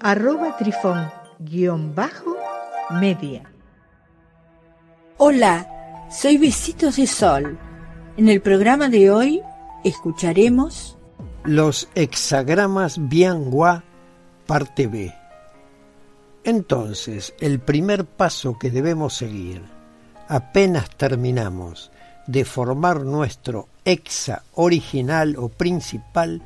[0.00, 3.42] arroba trifón-media.
[5.18, 7.58] Hola, soy Besitos de Sol.
[8.16, 9.42] En el programa de hoy
[9.84, 10.96] escucharemos
[11.44, 13.84] los hexagramas Bianghua,
[14.46, 15.14] parte B.
[16.44, 19.62] Entonces, el primer paso que debemos seguir,
[20.28, 21.90] apenas terminamos
[22.26, 26.42] de formar nuestro hexa original o principal,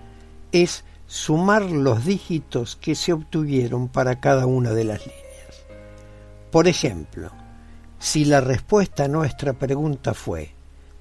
[0.52, 5.66] es sumar los dígitos que se obtuvieron para cada una de las líneas.
[6.52, 7.32] Por ejemplo,
[7.98, 10.52] si la respuesta a nuestra pregunta fue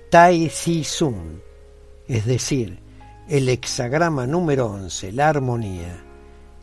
[0.09, 1.43] Tai Si Sun,
[2.07, 2.79] es decir,
[3.27, 6.03] el hexagrama número 11, la armonía,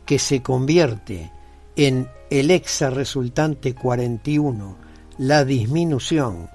[0.05, 1.31] que se convierte
[1.77, 4.75] en el hexa resultante 41,
[5.19, 6.49] la disminución,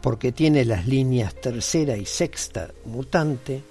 [0.00, 3.64] porque tiene las líneas tercera y sexta mutante,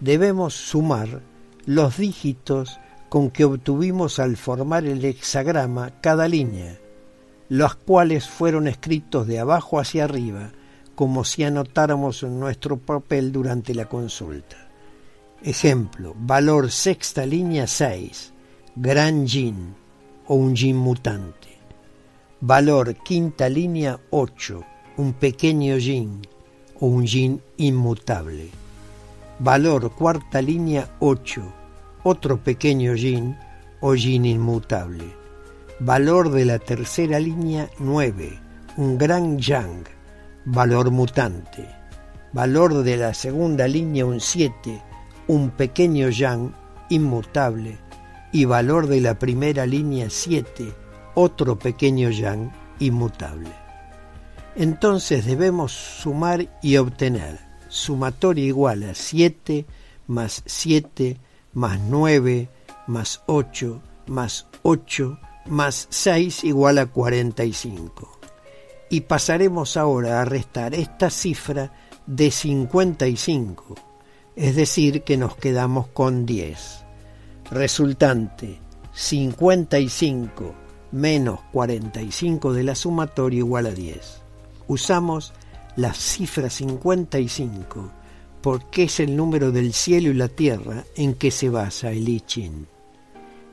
[0.00, 1.33] debemos sumar
[1.66, 6.78] los dígitos con que obtuvimos al formar el hexagrama cada línea,
[7.48, 10.50] los cuales fueron escritos de abajo hacia arriba,
[10.94, 14.56] como si anotáramos en nuestro papel durante la consulta.
[15.42, 18.32] Ejemplo, valor sexta línea 6,
[18.76, 19.74] gran yin
[20.26, 21.48] o un yin mutante.
[22.40, 24.64] Valor quinta línea 8,
[24.96, 26.20] un pequeño yin
[26.80, 28.63] o un yin inmutable
[29.44, 31.42] valor cuarta línea 8,
[32.04, 33.36] otro pequeño yin
[33.82, 35.04] o yin inmutable.
[35.80, 38.40] Valor de la tercera línea 9,
[38.78, 39.84] un gran yang,
[40.46, 41.68] valor mutante.
[42.32, 44.82] Valor de la segunda línea un 7,
[45.28, 46.54] un pequeño yang
[46.88, 47.76] inmutable.
[48.32, 50.72] Y valor de la primera línea 7,
[51.16, 53.52] otro pequeño yang inmutable.
[54.56, 57.43] Entonces debemos sumar y obtener
[57.74, 59.66] sumatoria igual a 7
[60.06, 61.18] más 7
[61.54, 62.48] más 9
[62.86, 68.20] más 8 más 8 más 6 igual a 45.
[68.90, 71.72] Y pasaremos ahora a restar esta cifra
[72.06, 73.74] de 55,
[74.36, 76.84] es decir, que nos quedamos con 10.
[77.50, 78.60] Resultante
[78.92, 80.54] 55
[80.92, 84.22] menos 45 de la sumatoria igual a 10.
[84.68, 85.32] Usamos
[85.76, 87.90] la cifra 55
[88.44, 92.20] porque es el número del cielo y la tierra en que se basa el I
[92.20, 92.66] Ching.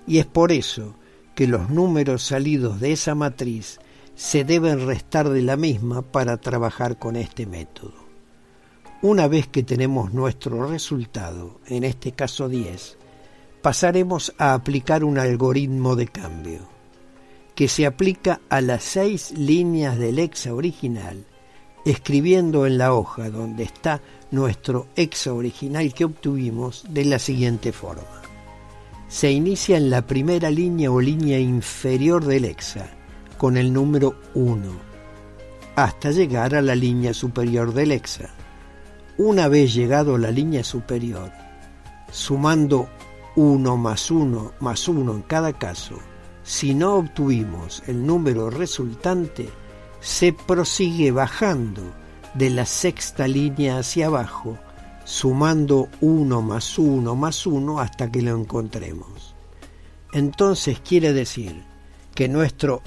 [0.06, 0.96] Y es por eso
[1.34, 3.80] que los números salidos de esa matriz
[4.16, 7.94] se deben restar de la misma para trabajar con este método.
[9.02, 12.98] Una vez que tenemos nuestro resultado, en este caso 10,
[13.62, 16.60] pasaremos a aplicar un algoritmo de cambio,
[17.56, 21.26] que se aplica a las seis líneas del hexa original
[21.86, 28.22] escribiendo en la hoja donde está nuestro hexa original que obtuvimos de la siguiente forma.
[29.08, 32.90] Se inicia en la primera línea o línea inferior del hexa
[33.38, 34.92] con el número 1
[35.76, 38.30] hasta llegar a la línea superior del hexa.
[39.18, 41.32] Una vez llegado a la línea superior,
[42.12, 42.90] sumando
[43.36, 45.96] 1 más 1 más 1 en cada caso,
[46.44, 49.50] si no obtuvimos el número resultante,
[50.02, 51.84] se prosigue bajando
[52.34, 54.58] de la sexta línea hacia abajo,
[55.06, 59.36] sumando uno más uno más uno hasta que lo encontremos.
[60.14, 61.64] Entonces quiere decir
[62.16, 62.82] que nuestro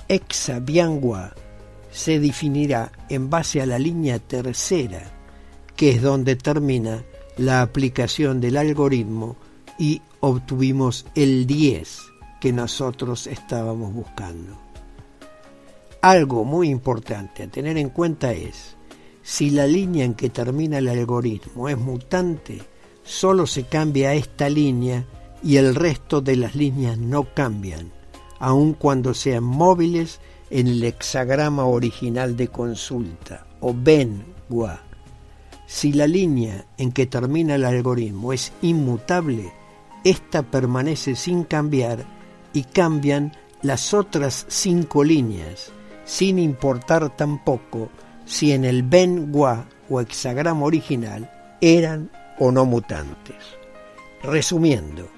[0.62, 1.34] biangua
[1.90, 5.12] se definirá en base a la línea tercera,
[5.76, 7.04] que es donde termina
[7.36, 9.36] la aplicación del algoritmo
[9.78, 11.98] y obtuvimos el 10
[12.40, 14.63] que nosotros estábamos buscando.
[16.04, 18.76] Algo muy importante a tener en cuenta es,
[19.22, 22.60] si la línea en que termina el algoritmo es mutante,
[23.02, 25.06] solo se cambia esta línea
[25.42, 27.90] y el resto de las líneas no cambian,
[28.38, 30.20] aun cuando sean móviles
[30.50, 34.82] en el hexagrama original de consulta o Ben-Gua.
[35.66, 39.54] Si la línea en que termina el algoritmo es inmutable,
[40.04, 42.04] esta permanece sin cambiar
[42.52, 45.72] y cambian las otras cinco líneas
[46.04, 47.90] sin importar tampoco
[48.24, 51.30] si en el Ben Gua o hexagrama original
[51.60, 53.36] eran o no mutantes.
[54.22, 55.08] Resumiendo,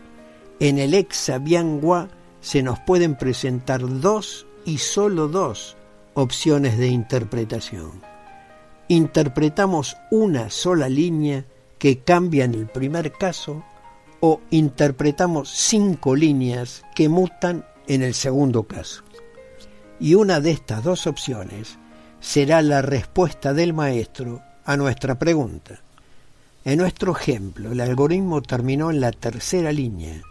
[0.61, 2.09] en el hexa Gua
[2.41, 5.77] se nos pueden presentar dos y solo dos
[6.15, 8.03] opciones de interpretación.
[8.89, 11.45] Interpretamos una sola línea
[11.79, 13.65] que cambia en el primer caso
[14.21, 19.06] o interpretamos cinco líneas que mutan en el segundo caso.
[19.99, 21.79] Y una de estas dos opciones
[22.21, 25.81] será la respuesta del maestro a nuestra pregunta.
[26.65, 30.23] En nuestro ejemplo, el algoritmo terminó en la tercera línea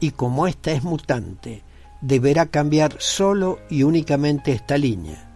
[0.00, 1.62] y como esta es mutante,
[2.00, 5.30] deberá cambiar solo y únicamente esta línea.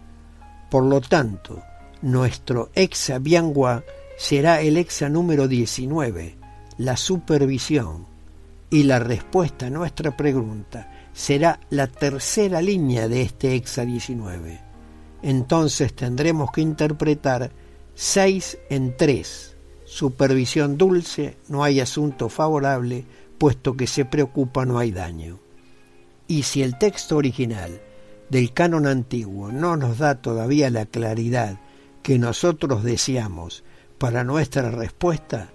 [0.69, 1.63] Por lo tanto,
[2.01, 3.83] nuestro exa Biangua
[4.17, 6.37] será el exa número 19,
[6.77, 8.05] la supervisión,
[8.69, 14.61] y la respuesta a nuestra pregunta será la tercera línea de este exa 19.
[15.21, 17.51] Entonces tendremos que interpretar
[17.93, 19.57] 6 en 3.
[19.83, 23.03] Supervisión dulce, no hay asunto favorable,
[23.37, 25.39] puesto que se preocupa no hay daño.
[26.25, 27.81] Y si el texto original
[28.29, 31.59] del canon antiguo no nos da todavía la claridad
[32.01, 33.65] que nosotros deseamos
[33.97, 35.49] para nuestra respuesta,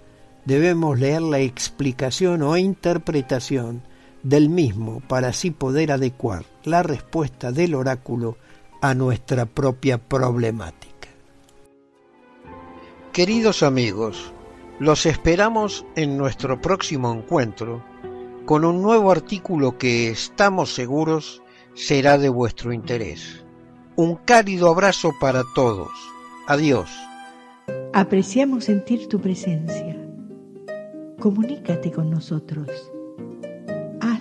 [0.45, 3.81] debemos leer la explicación o interpretación
[4.25, 8.37] del mismo para así poder adecuar la respuesta del oráculo
[8.81, 11.09] a nuestra propia problemática.
[13.13, 14.33] Queridos amigos,
[14.79, 17.83] los esperamos en nuestro próximo encuentro
[18.45, 21.43] con un nuevo artículo que estamos seguros
[21.75, 23.45] será de vuestro interés.
[23.95, 25.91] Un cálido abrazo para todos.
[26.47, 26.89] Adiós.
[27.93, 29.95] Apreciamos sentir tu presencia.
[31.19, 32.94] Comunícate con nosotros.